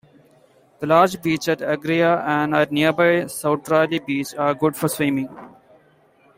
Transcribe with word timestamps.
The 0.79 0.87
large 0.87 1.21
beach 1.21 1.47
at 1.47 1.59
Agria 1.59 2.23
and 2.25 2.55
at 2.55 2.71
nearby 2.71 3.25
Soutrali 3.27 4.03
beach 4.03 4.33
are 4.33 4.55
good 4.55 4.75
for 4.75 4.87
swimming. 4.87 5.29